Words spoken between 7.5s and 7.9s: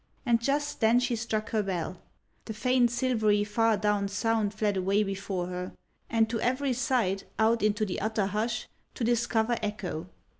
into